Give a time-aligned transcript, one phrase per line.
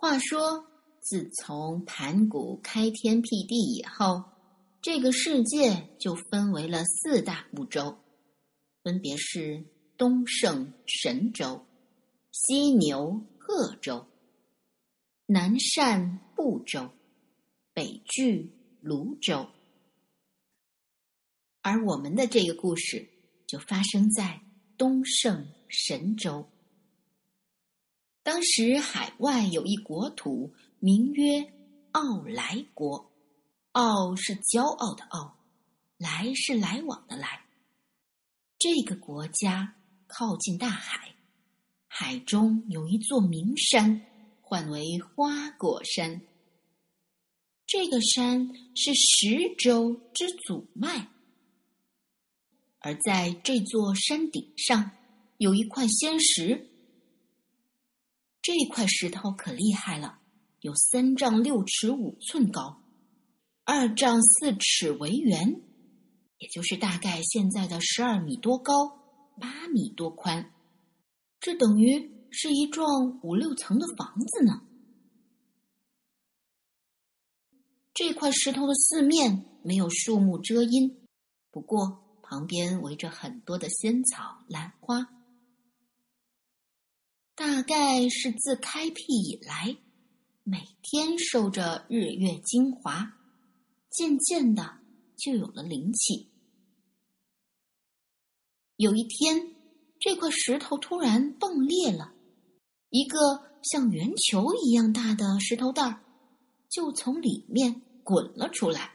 [0.00, 0.64] 话说，
[1.00, 4.22] 自从盘古开天辟地以后，
[4.80, 7.98] 这个世界就分为了四大部洲，
[8.84, 9.64] 分别是
[9.96, 11.66] 东胜神州、
[12.30, 14.06] 西牛贺州、
[15.26, 16.92] 南赡部洲、
[17.74, 19.48] 北俱泸州。
[21.60, 23.08] 而我们的这个故事
[23.48, 24.40] 就发生在
[24.76, 26.48] 东胜神州。
[28.28, 31.50] 当时海外有一国土，名曰
[31.92, 33.10] 傲来国。
[33.72, 35.38] 傲是骄傲的傲，
[35.96, 37.46] 来是来往的来。
[38.58, 41.14] 这个国家靠近大海，
[41.86, 44.02] 海中有一座名山，
[44.42, 46.20] 唤为花果山。
[47.66, 51.08] 这个山是十洲之祖脉，
[52.80, 54.90] 而在这座山顶上
[55.38, 56.68] 有一块仙石。
[58.48, 60.20] 这块石头可厉害了，
[60.60, 62.80] 有三丈六尺五寸高，
[63.62, 65.60] 二丈四尺为圆，
[66.38, 68.72] 也就是大概现在的十二米多高，
[69.38, 70.50] 八米多宽。
[71.38, 74.62] 这等于是一幢五六层的房子呢。
[77.92, 81.06] 这块石头的四面没有树木遮阴，
[81.50, 85.17] 不过旁边围着很多的仙草、兰花。
[87.38, 89.76] 大概是自开辟以来，
[90.42, 93.12] 每天受着日月精华，
[93.92, 94.80] 渐渐的
[95.16, 96.32] 就有了灵气。
[98.74, 99.54] 有一天，
[100.00, 102.12] 这块石头突然崩裂了，
[102.90, 106.00] 一个像圆球一样大的石头蛋儿
[106.68, 108.94] 就从里面滚了出来。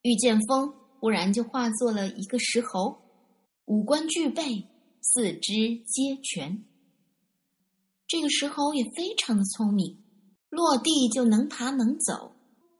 [0.00, 3.02] 遇见风，忽然就化作了一个石猴，
[3.66, 4.66] 五官俱备，
[5.02, 6.64] 四肢皆全。
[8.08, 10.02] 这个石猴也非常的聪明，
[10.48, 12.32] 落地就能爬能走，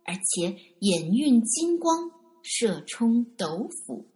[0.04, 2.10] 而且眼运金光，
[2.42, 4.10] 射冲斗府。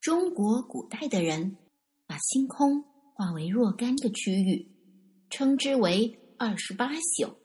[0.00, 1.56] 中国古代的人
[2.06, 2.82] 把星空
[3.14, 4.68] 化为若干个区域，
[5.30, 7.36] 称之为二十八宿。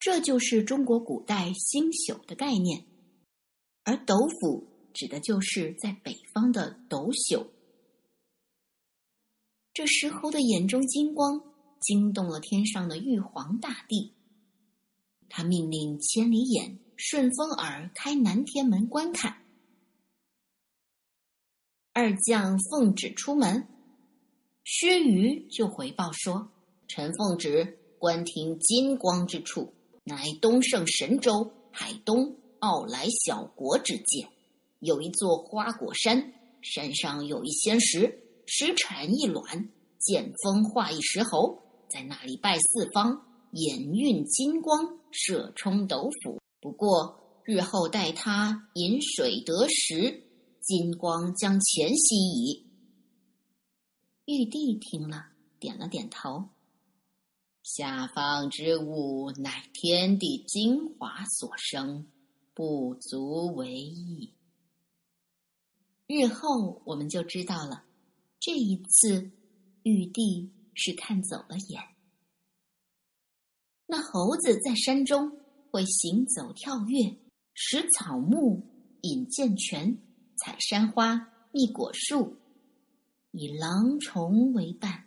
[0.00, 2.84] 这就是中国古代星宿的概念，
[3.84, 7.46] 而斗府指的就是在北方的斗宿。
[9.72, 11.40] 这石猴的眼中金光
[11.80, 14.12] 惊动了天上的玉皇大帝，
[15.28, 19.36] 他命令千里眼、顺风耳开南天门观看。
[21.92, 23.68] 二将奉旨出门，
[24.64, 26.50] 薛瑜就回报说
[26.88, 29.72] ：“臣奉旨观听金光之处，
[30.02, 34.28] 乃东胜神州海东傲来小国之界，
[34.80, 46.40] 有一座花果山，山上有一仙石。”石产一卵，见风化一石猴，在那里拜四方，眼运金光，射冲斗府。
[46.60, 50.24] 不过日后待他饮水得食，
[50.60, 52.66] 金光将前夕矣。
[54.24, 55.26] 玉帝听了，
[55.60, 56.48] 点了点头。
[57.62, 62.04] 下方之物乃天地精华所生，
[62.52, 64.34] 不足为意。
[66.08, 67.84] 日后我们就知道了。
[68.40, 69.30] 这一次，
[69.82, 71.82] 玉帝是看走了眼。
[73.84, 75.38] 那猴子在山中
[75.70, 77.18] 会行走跳跃，
[77.52, 78.62] 食草木，
[79.02, 79.98] 饮涧泉，
[80.38, 82.38] 采山花，觅果树，
[83.32, 85.04] 以狼虫为伴，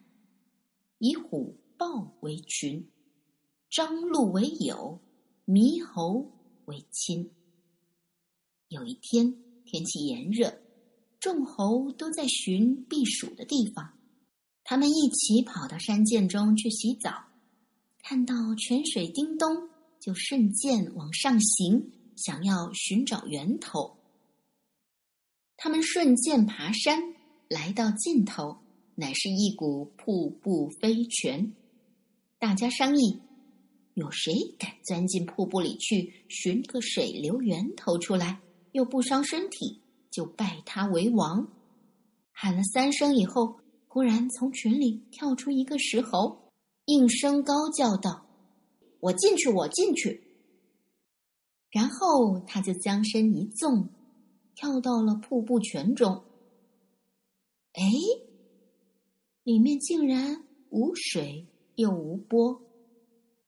[1.00, 2.88] 以虎豹为群，
[3.68, 5.02] 张鹿为友，
[5.48, 6.32] 猕猴
[6.66, 7.32] 为亲。
[8.68, 9.36] 有一天，
[9.66, 10.63] 天气炎热。
[11.24, 13.94] 众猴都在寻避暑的地方，
[14.66, 17.28] 他们一起跑到山涧中去洗澡，
[18.00, 19.70] 看到泉水叮咚，
[20.02, 23.96] 就顺涧往上行，想要寻找源头。
[25.56, 27.02] 他们顺涧爬山，
[27.48, 28.58] 来到尽头，
[28.96, 31.54] 乃是一股瀑布飞泉。
[32.38, 33.22] 大家商议，
[33.94, 38.42] 有谁敢钻进瀑布里去寻个水流源头出来，
[38.74, 39.80] 又不伤身体？
[40.14, 41.48] 就拜他为王，
[42.32, 46.52] 喊了三声以后，忽然从群里跳出一个石猴，
[46.86, 48.28] 应声高叫道
[49.02, 50.24] ：“我进去，我进去。”
[51.72, 53.90] 然后他就将身一纵，
[54.54, 56.24] 跳到了瀑布泉中。
[57.74, 57.82] 哎，
[59.42, 62.62] 里面竟然无水又无波，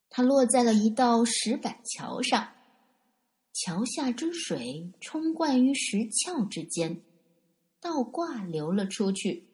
[0.10, 2.55] 他落在了一道石板桥上。
[3.56, 7.02] 桥下之水冲灌于石壳之间，
[7.80, 9.48] 倒挂流了出去，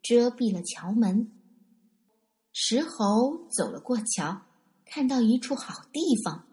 [0.00, 1.32] 遮蔽了桥门。
[2.52, 4.42] 石猴走了过桥，
[4.84, 6.46] 看到一处好地方，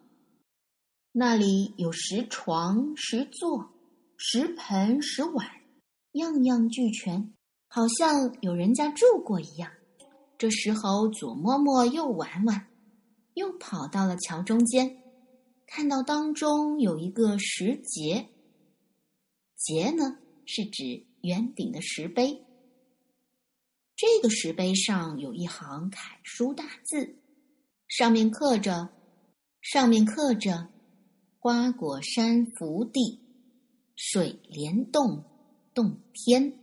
[1.11, 3.69] 那里有石床、石座、
[4.17, 5.47] 石盆、石碗，
[6.13, 7.35] 样样俱全，
[7.67, 9.71] 好像有人家住过一样。
[10.39, 12.65] 这石猴左摸摸，右玩玩，
[13.35, 15.03] 又跑到了桥中间，
[15.65, 18.27] 看到当中有一个石碣。
[19.57, 22.45] 碣呢，是指圆顶的石碑。
[23.95, 27.15] 这个石碑上有一行楷书大字，
[27.87, 28.89] 上面刻着
[29.61, 30.69] “上面刻着
[31.39, 33.21] 花果山福地，
[33.95, 35.23] 水帘洞
[35.73, 36.59] 洞天”。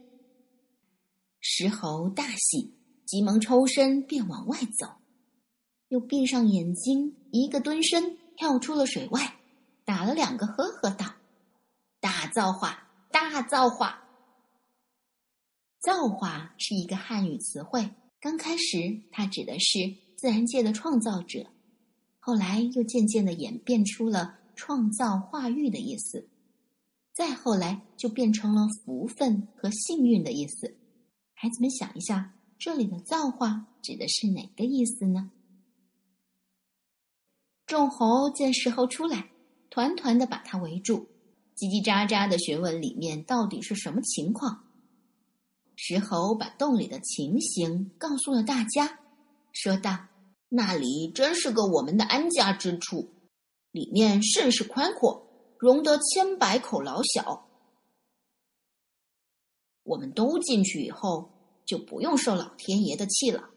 [1.41, 2.75] 石猴大喜，
[3.07, 4.87] 急忙抽身便往外走，
[5.89, 9.37] 又闭上眼睛，一个蹲身跳出了水外，
[9.85, 11.15] 打了两个呵呵，道
[12.03, 14.03] ：“大造化，大造化！”
[15.79, 17.89] 造化是一个汉语词汇，
[18.21, 19.79] 刚开始它指的是
[20.17, 21.47] 自然界的创造者，
[22.19, 26.29] 后来又渐渐的演变出了创造化育的意思，
[27.13, 30.77] 再后来就变成了福分和幸运的意思。
[31.35, 35.31] 孩子们想一下，这里的造化指的是哪个意思呢？
[37.73, 39.31] 众猴见石猴出来，
[39.71, 41.07] 团团的把他围住，
[41.57, 44.67] 叽叽喳喳的询问里面到底是什么情况。
[45.75, 48.99] 石猴把洞里的情形告诉了大家，
[49.53, 49.99] 说道
[50.51, 53.09] ：“那里真是个我们的安家之处，
[53.71, 55.27] 里面甚是宽阔，
[55.59, 57.49] 容得千百口老小。
[59.83, 61.31] 我们都进去以后，
[61.65, 63.49] 就不用受老天爷的气了。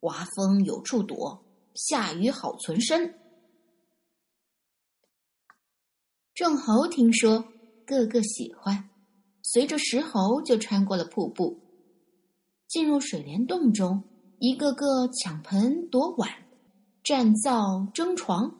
[0.00, 1.44] 刮风有处躲，
[1.76, 3.14] 下雨好存身。”
[6.36, 7.46] 众猴听说，
[7.86, 8.90] 个个喜欢。
[9.42, 11.58] 随着石猴就穿过了瀑布，
[12.68, 14.04] 进入水帘洞中，
[14.38, 16.28] 一个个抢盆夺碗，
[17.02, 18.54] 占灶争床，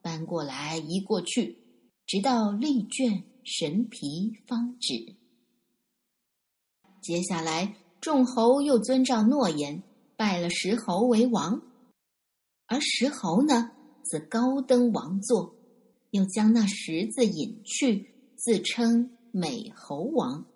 [0.00, 1.58] 搬过来移过去，
[2.06, 5.16] 直到力倦神疲方止。
[7.02, 9.82] 接下来，众猴又遵照诺言
[10.16, 11.60] 拜了石猴为王，
[12.68, 13.72] 而石猴呢，
[14.04, 15.55] 则高登王座，
[16.16, 19.12] 又将那石子隐去，自称。
[19.32, 20.46] 美猴王，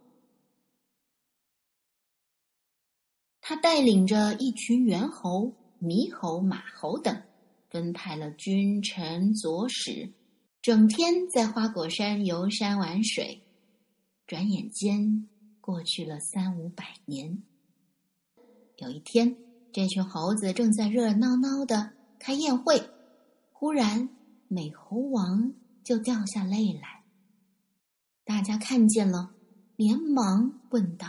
[3.42, 5.52] 他带领着一群猿猴、
[5.82, 7.22] 猕猴、马猴等，
[7.68, 10.14] 分派了君臣佐使，
[10.62, 13.42] 整天在花果山游山玩水。
[14.26, 15.28] 转眼间
[15.60, 17.42] 过去了三五百年。
[18.76, 19.36] 有一天，
[19.74, 22.82] 这群猴子正在热热闹闹的开宴会，
[23.52, 24.08] 忽然
[24.52, 25.54] 美猴王
[25.84, 27.04] 就掉下泪来。
[28.24, 29.32] 大家看见了，
[29.76, 31.06] 连忙问道：“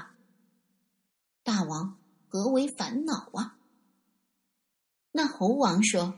[1.41, 1.97] 大王，
[2.27, 3.57] 何为烦恼啊？”
[5.11, 6.13] 那猴王说：“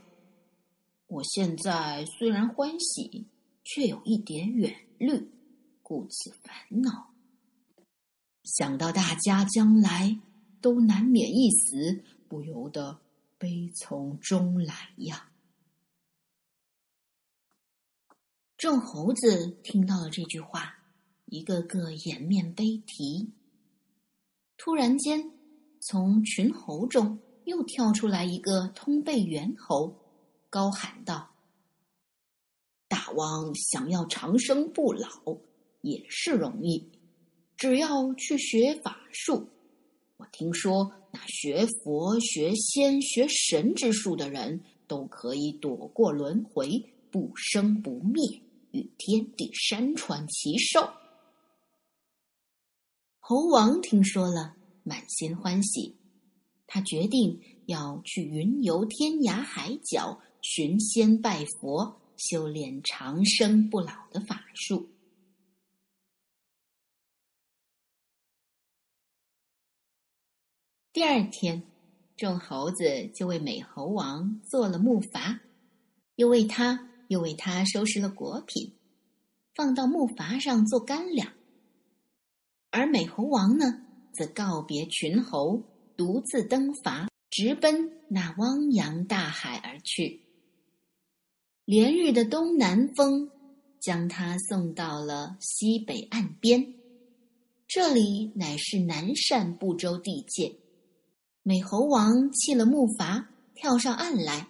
[1.07, 3.27] 我现在虽然欢喜，
[3.63, 5.31] 却有一点远虑，
[5.81, 7.13] 故此烦恼。
[8.43, 10.19] 想到大家将来
[10.59, 12.99] 都难免一死，不由得
[13.37, 15.29] 悲从中来呀。”
[18.63, 20.77] 众猴子听到了这句话。
[21.25, 23.33] 一个个掩面悲啼。
[24.55, 25.31] 突然间，
[25.81, 29.93] 从群猴中又跳出来一个通背猿猴，
[30.49, 31.31] 高喊道
[32.87, 35.09] ：“大王想要长生不老，
[35.81, 36.89] 也是容易，
[37.57, 39.49] 只要去学法术。
[40.15, 48.41] 我听说，那学佛、学仙、学神之术的人，都可以躲过轮回，不生不灭，
[48.73, 50.91] 与天地山川齐寿。”
[53.25, 55.95] 猴王听说了，满心欢喜。
[56.67, 64.89] 他决定要去云游天涯海角，寻仙拜佛，修炼长生不老的法术。
[70.91, 71.63] 第二天，
[72.17, 75.39] 众猴子就为美猴王做了木筏，
[76.15, 78.73] 又为他又为他收拾了果品，
[79.55, 81.31] 放到木筏上做干粮。
[82.71, 83.81] 而美猴王呢，
[84.13, 85.61] 则告别群猴，
[85.95, 90.21] 独自登筏，直奔那汪洋大海而去。
[91.65, 93.29] 连日的东南风，
[93.79, 96.73] 将他送到了西北岸边，
[97.67, 100.55] 这里乃是南赡部洲地界。
[101.41, 104.47] 美猴王弃了木筏，跳上岸来，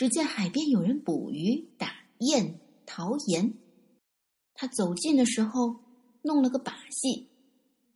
[0.00, 3.52] 只见海边有人捕鱼、打雁、淘盐。
[4.54, 5.76] 他走近的时候，
[6.22, 7.28] 弄了个把戏。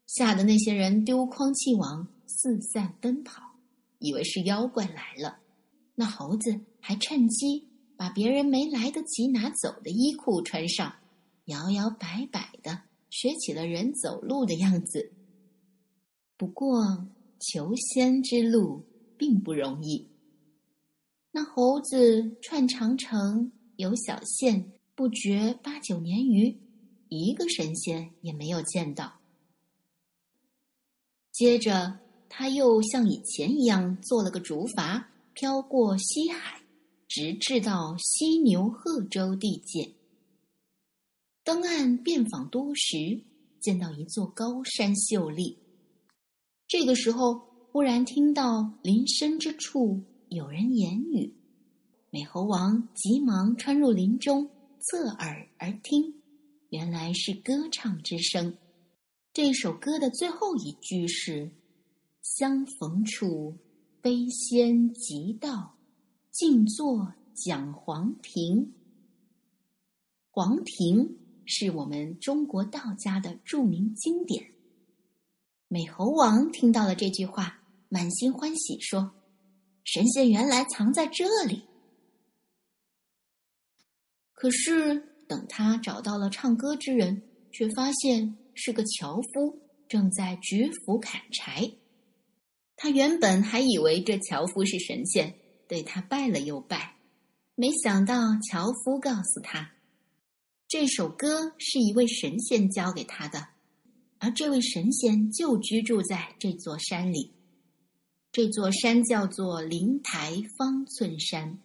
[0.07, 3.41] 吓得那些人丢筐弃网，四散奔跑，
[4.01, 5.39] 以为是妖怪来了。
[5.95, 10.95] 那猴子还趁机把别人没来得及拿走的衣裤穿上，
[11.47, 15.11] 摇摇摆摆的学起了人走路的样子。
[16.37, 17.09] 不过，
[17.41, 18.85] 求仙之路
[19.17, 20.11] 并不容易。
[21.37, 26.57] 那猴子串长城，游小线，不觉八九年余，
[27.09, 29.15] 一个神仙也没有见到。
[31.33, 31.99] 接着，
[32.29, 36.63] 他又像以前一样做了个竹筏，飘过西海，
[37.09, 39.91] 直至到犀牛贺州地界。
[41.43, 43.25] 登岸遍访多时，
[43.59, 45.59] 见到一座高山秀丽。
[46.69, 47.35] 这个时候，
[47.73, 51.33] 忽然听到林深之处有人言语，
[52.11, 54.51] 美猴王急忙穿入林中，
[54.81, 56.15] 侧耳而听，
[56.71, 58.57] 原来是歌唱之声。
[59.33, 61.51] 这首歌的最后一句是
[62.23, 63.57] ：“相逢处，
[64.01, 65.77] 悲仙即道，
[66.31, 68.73] 静坐讲黄庭。”
[70.31, 74.53] 黄庭是我们中国道家的著名经典。
[75.69, 79.13] 美猴王听到了这句话，满心欢喜，说
[79.85, 81.63] ：“神仙原来藏在这里。”
[84.33, 84.97] 可是
[85.29, 87.23] 等他找到了唱歌之人，
[87.53, 88.37] 却发现。
[88.57, 91.73] 是个樵夫，正在举斧砍柴。
[92.77, 95.35] 他原本还以为这樵夫是神仙，
[95.67, 96.95] 对他拜了又拜。
[97.57, 98.15] 没想到
[98.49, 99.73] 樵夫告诉他，
[100.69, 103.49] 这首歌是一位神仙教给他的，
[104.19, 107.33] 而这位神仙就居住在这座山里。
[108.35, 111.61] 这座山叫做灵台方寸山，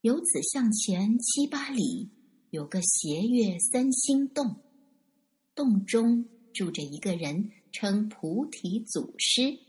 [0.00, 2.10] 由此向前七八里，
[2.50, 4.56] 有个斜月三星洞。
[5.54, 9.60] 洞中住着一个人，称菩提祖师。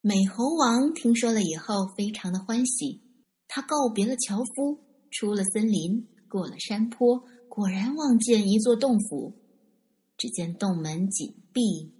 [0.00, 3.00] 美猴王听说了以后，非常的欢喜。
[3.46, 4.80] 他告别了樵夫，
[5.12, 9.34] 出了森林，过了山坡，果然望见一座洞府。
[10.16, 11.92] 只见洞门紧闭，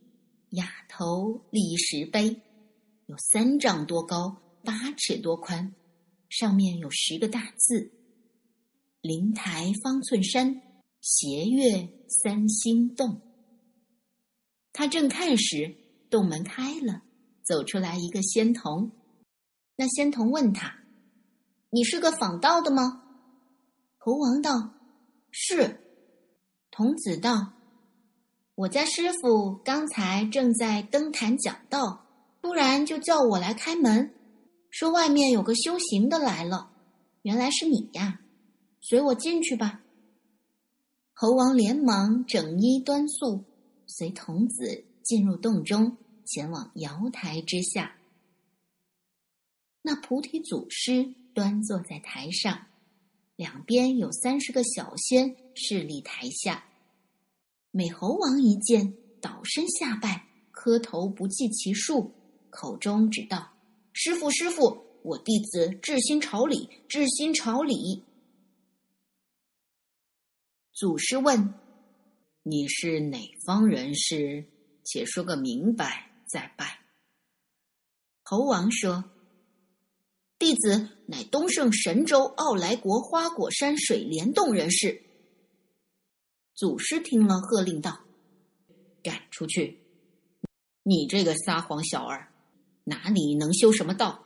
[0.51, 2.43] 哑头立石碑，
[3.09, 5.75] 有三丈多高，八尺多宽，
[6.29, 7.91] 上面有十个大字
[9.01, 10.63] ：“灵台方寸山。”
[11.01, 13.23] 斜月三星洞。
[14.73, 15.75] 他正看时，
[16.11, 17.03] 洞门开了，
[17.43, 18.91] 走出来一个仙童。
[19.77, 20.81] 那仙童问他
[21.71, 23.05] ：“你是个访道的吗？”
[23.97, 24.75] 猴王道
[25.31, 25.81] ：“是。”
[26.71, 27.55] 童子道
[28.55, 32.08] ：“我家师傅刚才正在登坛讲道，
[32.41, 34.15] 突然就叫我来开门，
[34.71, 36.71] 说外面有个修行的来了。
[37.23, 38.21] 原来是你呀，
[38.81, 39.83] 随我进去吧。”
[41.13, 43.45] 猴王连忙整衣端肃，
[43.87, 47.97] 随童子进入洞中，前往瑶台之下。
[49.83, 52.67] 那菩提祖师端坐在台上，
[53.35, 56.65] 两边有三十个小仙侍立台下。
[57.73, 62.13] 美猴王一见，倒身下拜，磕头不计其数，
[62.51, 63.53] 口中只道
[63.93, 68.05] ：“师傅，师傅，我弟子至心朝礼，至心朝礼。”
[70.73, 71.55] 祖师问
[72.45, 74.45] ：“你是哪方人士？
[74.85, 76.81] 且说个明白，再拜。”
[78.23, 79.05] 猴王说
[80.39, 85.03] ：“弟子乃东胜神州傲来国花果山水帘洞人士。”
[86.55, 88.01] 祖师听了，喝令道
[89.03, 89.81] ：“赶出去！
[90.83, 92.33] 你这个撒谎小儿，
[92.89, 94.25] 哪里能修什么道？”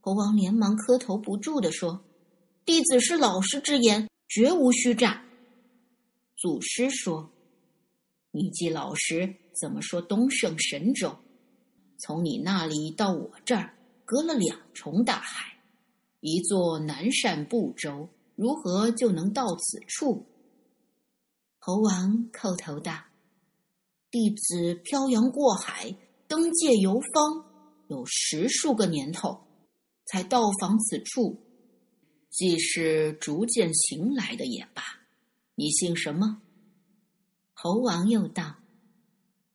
[0.00, 2.04] 猴王连忙磕头不住的说
[2.64, 5.24] ：“弟子是老师之言，绝无虚诈。”
[6.36, 7.30] 祖师说
[8.30, 11.18] ：“你既老实，怎么说东胜神州？
[11.98, 13.74] 从你那里到我这儿，
[14.04, 15.58] 隔了两重大海，
[16.20, 20.24] 一座南赡部洲，如何就能到此处？”
[21.58, 22.92] 猴王叩头道
[24.10, 25.94] ：“弟子漂洋过海，
[26.28, 27.46] 登界游方，
[27.88, 29.46] 有十数个年头，
[30.04, 31.42] 才到访此处。
[32.28, 34.82] 既是逐渐行来的也罢。”
[35.56, 36.42] 你姓什么？
[37.54, 38.56] 猴王又道：“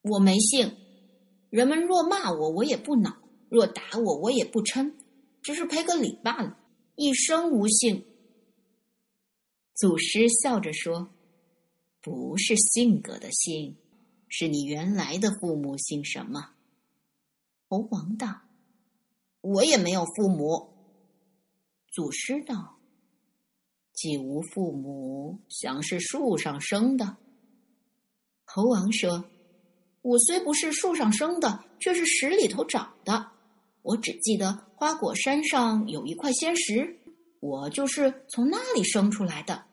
[0.02, 0.76] 我没姓。
[1.52, 3.12] 人们若骂我，我也不恼；
[3.50, 4.92] 若打我，我也不嗔，
[5.44, 6.58] 只是赔个礼罢了，
[6.96, 8.04] 一生无姓。”
[9.76, 11.14] 祖师笑着说
[12.02, 13.78] ：“不是性格的姓，
[14.28, 16.50] 是你原来的父母姓什么？”
[17.74, 18.42] 猴王道
[19.42, 20.76] ：“我也没有父母。”
[21.92, 22.78] 祖师道。
[23.94, 27.18] 既无父母，想是树上生的。
[28.44, 29.26] 猴王说
[30.04, 33.32] ：“我虽不是树上生的，却是石里头长的。
[33.82, 37.00] 我只记得花果山上有一块仙石，
[37.40, 39.66] 我就是从那里生出来的。”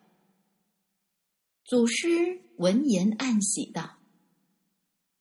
[1.64, 3.99] 祖师闻言暗喜道：“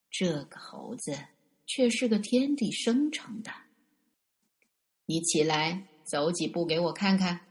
[0.09, 1.17] 这个猴子
[1.69, 3.51] 却是个天地生成的。
[5.05, 7.41] 你起来走几步给我看看。”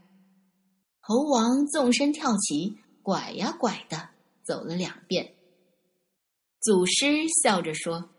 [1.01, 4.11] 猴王纵身跳起，拐呀拐的
[4.43, 5.35] 走了两遍。
[6.61, 8.11] 祖师笑着说：“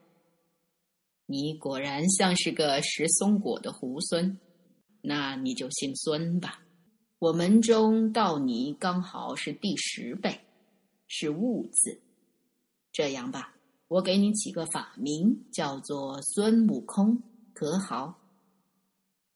[1.27, 4.37] 你果然像是个食松果的猢狲，
[5.01, 6.63] 那你就姓孙吧。
[7.19, 10.39] 我门中到你刚好是第十辈，
[11.05, 12.01] 是物字。
[12.91, 13.53] 这样吧，
[13.89, 17.21] 我给你起个法名，叫做孙悟空，
[17.53, 18.17] 可好？”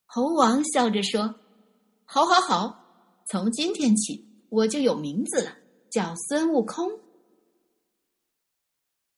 [0.06, 1.34] 猴王笑着说
[2.06, 2.80] ：“好，好，好。”
[3.28, 5.50] 从今天起，我就有名字了，
[5.90, 6.90] 叫孙悟空。